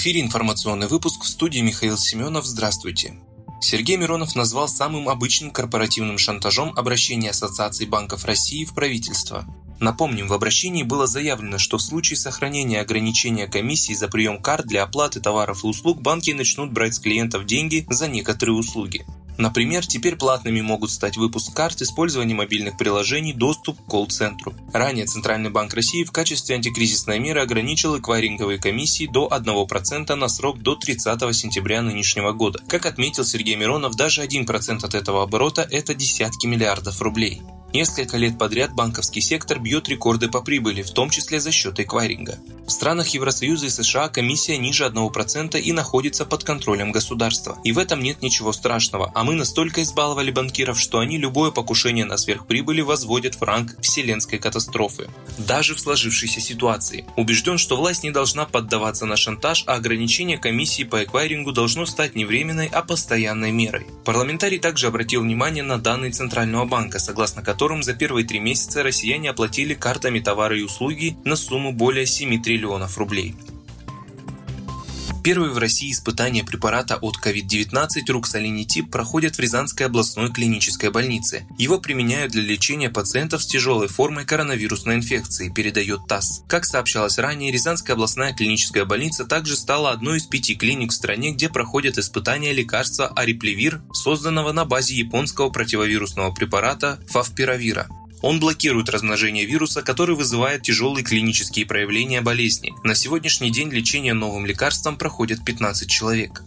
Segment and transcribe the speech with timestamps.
[0.00, 2.46] Эфире информационный выпуск в студии Михаил Семенов.
[2.46, 3.16] Здравствуйте.
[3.60, 9.44] Сергей Миронов назвал самым обычным корпоративным шантажом обращение Ассоциации банков России в правительство.
[9.78, 14.84] Напомним, в обращении было заявлено, что в случае сохранения ограничения комиссии за прием карт для
[14.84, 19.04] оплаты товаров и услуг банки начнут брать с клиентов деньги за некоторые услуги.
[19.40, 24.52] Например, теперь платными могут стать выпуск карт, использование мобильных приложений, доступ к колл-центру.
[24.74, 30.58] Ранее Центральный банк России в качестве антикризисной меры ограничил эквайринговые комиссии до 1% на срок
[30.58, 32.60] до 30 сентября нынешнего года.
[32.68, 37.40] Как отметил Сергей Миронов, даже 1% от этого оборота– это десятки миллиардов рублей.
[37.72, 42.38] Несколько лет подряд банковский сектор бьет рекорды по прибыли, в том числе за счет эквайринга.
[42.70, 47.58] В странах Евросоюза и США комиссия ниже 1% и находится под контролем государства.
[47.64, 52.04] И в этом нет ничего страшного, а мы настолько избаловали банкиров, что они любое покушение
[52.04, 55.10] на сверхприбыли возводят в ранг вселенской катастрофы.
[55.36, 57.04] Даже в сложившейся ситуации.
[57.16, 62.14] Убежден, что власть не должна поддаваться на шантаж, а ограничение комиссии по эквайрингу должно стать
[62.14, 63.88] не временной, а постоянной мерой.
[64.04, 69.30] Парламентарий также обратил внимание на данные Центрального банка, согласно которым за первые три месяца россияне
[69.30, 72.59] оплатили картами товары и услуги на сумму более 7 триллионов
[72.96, 73.34] рублей.
[75.22, 81.46] Первые в России испытания препарата от COVID-19 Руксолинитип проходят в Рязанской областной клинической больнице.
[81.58, 86.42] Его применяют для лечения пациентов с тяжелой формой коронавирусной инфекции, передает ТАСС.
[86.48, 91.32] Как сообщалось ранее, Рязанская областная клиническая больница также стала одной из пяти клиник в стране,
[91.32, 97.88] где проходят испытания лекарства Ариплевир, созданного на базе японского противовирусного препарата Фавпиравира.
[98.22, 102.74] Он блокирует размножение вируса, который вызывает тяжелые клинические проявления болезни.
[102.84, 106.42] На сегодняшний день лечение новым лекарством проходит 15 человек.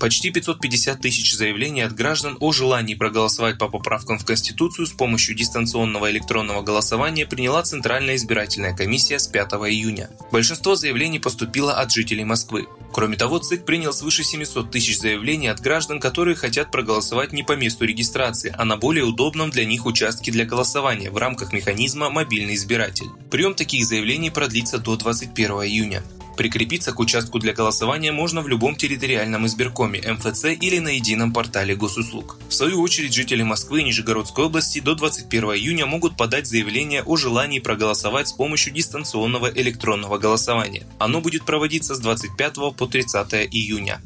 [0.00, 5.36] Почти 550 тысяч заявлений от граждан о желании проголосовать по поправкам в Конституцию с помощью
[5.36, 10.08] дистанционного электронного голосования приняла Центральная избирательная комиссия с 5 июня.
[10.32, 12.66] Большинство заявлений поступило от жителей Москвы.
[12.94, 17.52] Кроме того, ЦИК принял свыше 700 тысяч заявлений от граждан, которые хотят проголосовать не по
[17.52, 22.54] месту регистрации, а на более удобном для них участке для голосования в рамках механизма «Мобильный
[22.54, 23.10] избиратель».
[23.30, 26.02] Прием таких заявлений продлится до 21 июня.
[26.40, 31.76] Прикрепиться к участку для голосования можно в любом территориальном избиркоме МФЦ или на едином портале
[31.76, 32.38] госуслуг.
[32.48, 37.18] В свою очередь жители Москвы и Нижегородской области до 21 июня могут подать заявление о
[37.18, 40.86] желании проголосовать с помощью дистанционного электронного голосования.
[40.98, 44.00] Оно будет проводиться с 25 по 30 июня.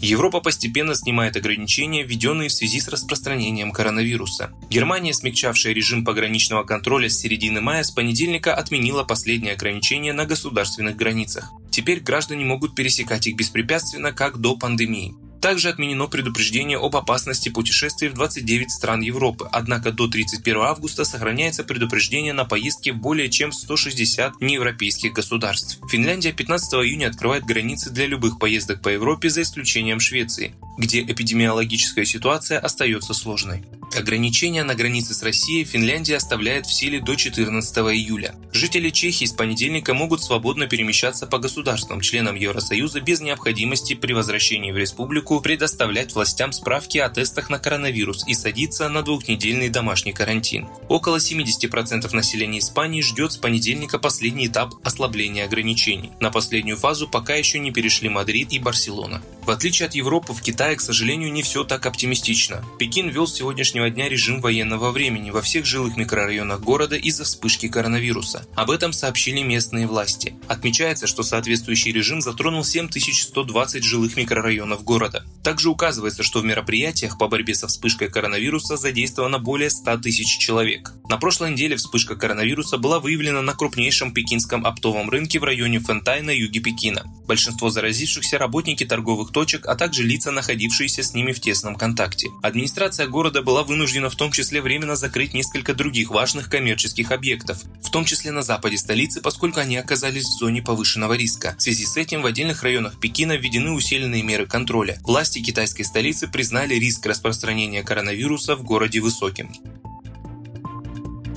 [0.00, 4.50] Европа постепенно снимает ограничения, введенные в связи с распространением коронавируса.
[4.70, 10.96] Германия, смягчавшая режим пограничного контроля с середины мая, с понедельника отменила последние ограничения на государственных
[10.96, 11.50] границах.
[11.70, 15.14] Теперь граждане могут пересекать их беспрепятственно, как до пандемии.
[15.40, 21.64] Также отменено предупреждение об опасности путешествий в 29 стран Европы, однако до 31 августа сохраняется
[21.64, 25.78] предупреждение на поездки в более чем 160 неевропейских государств.
[25.90, 32.06] Финляндия 15 июня открывает границы для любых поездок по Европе за исключением Швеции, где эпидемиологическая
[32.06, 33.62] ситуация остается сложной.
[33.96, 38.34] Ограничения на границе с Россией Финляндия оставляет в силе до 14 июля.
[38.52, 44.70] Жители Чехии с понедельника могут свободно перемещаться по государствам, членам Евросоюза без необходимости при возвращении
[44.70, 50.68] в республику предоставлять властям справки о тестах на коронавирус и садиться на двухнедельный домашний карантин.
[50.88, 56.12] Около 70% населения Испании ждет с понедельника последний этап ослабления ограничений.
[56.20, 59.20] На последнюю фазу пока еще не перешли Мадрид и Барселона.
[59.42, 62.64] В отличие от Европы, в Китае, к сожалению, не все так оптимистично.
[62.78, 67.68] Пекин ввел с сегодняшнего дня режим военного времени во всех жилых микрорайонах города из-за вспышки
[67.68, 68.46] коронавируса.
[68.54, 70.34] Об этом сообщили местные власти.
[70.48, 75.24] Отмечается, что соответствующий режим затронул 7120 жилых микрорайонов города.
[75.42, 80.92] Также указывается, что в мероприятиях по борьбе со вспышкой коронавируса задействовано более 100 тысяч человек.
[81.08, 86.22] На прошлой неделе вспышка коронавируса была выявлена на крупнейшем пекинском оптовом рынке в районе Фэнтай
[86.22, 87.04] на юге Пекина.
[87.26, 90.30] Большинство заразившихся– работники торговых точек, а также лица,
[90.60, 92.28] находившиеся с ними в тесном контакте.
[92.42, 97.90] Администрация города была вынуждена в том числе временно закрыть несколько других важных коммерческих объектов, в
[97.90, 101.54] том числе на западе столицы, поскольку они оказались в зоне повышенного риска.
[101.58, 104.98] В связи с этим в отдельных районах Пекина введены усиленные меры контроля.
[105.02, 109.50] Власти китайской столицы признали риск распространения коронавируса в городе высоким.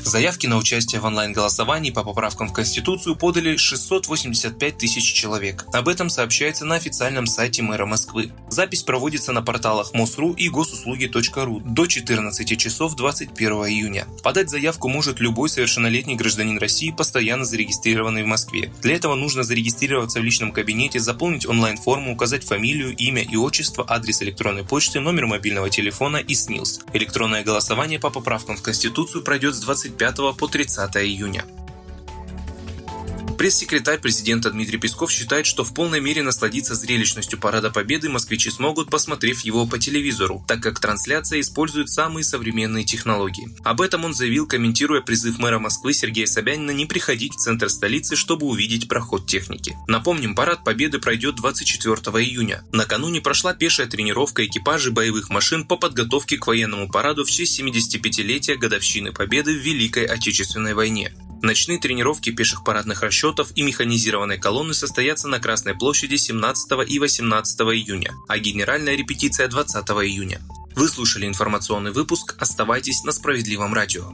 [0.05, 5.65] Заявки на участие в онлайн-голосовании по поправкам в Конституцию подали 685 тысяч человек.
[5.73, 8.31] Об этом сообщается на официальном сайте мэра Москвы.
[8.49, 14.05] Запись проводится на порталах МОСРУ и госуслуги.ру до 14 часов 21 июня.
[14.23, 18.71] Подать заявку может любой совершеннолетний гражданин России, постоянно зарегистрированный в Москве.
[18.81, 24.21] Для этого нужно зарегистрироваться в личном кабинете, заполнить онлайн-форму, указать фамилию, имя и отчество, адрес
[24.21, 26.81] электронной почты, номер мобильного телефона и СНИЛС.
[26.93, 31.45] Электронное голосование по поправкам в Конституцию пройдет с 20 25 по 30 июня.
[33.43, 38.89] Пресс-секретарь президента Дмитрий Песков считает, что в полной мере насладиться зрелищностью Парада Победы москвичи смогут,
[38.89, 43.49] посмотрев его по телевизору, так как трансляция использует самые современные технологии.
[43.65, 48.15] Об этом он заявил, комментируя призыв мэра Москвы Сергея Собянина не приходить в центр столицы,
[48.15, 49.75] чтобы увидеть проход техники.
[49.89, 52.63] Напомним, Парад Победы пройдет 24 июня.
[52.71, 58.55] Накануне прошла пешая тренировка экипажей боевых машин по подготовке к военному параду в честь 75-летия
[58.55, 61.11] годовщины Победы в Великой Отечественной войне.
[61.43, 67.59] Ночные тренировки пеших парадных расчетов и механизированной колонны состоятся на Красной площади 17 и 18
[67.59, 70.39] июня, а генеральная репетиция 20 июня.
[70.73, 72.37] Вы слушали информационный выпуск.
[72.39, 74.13] Оставайтесь на справедливом радио.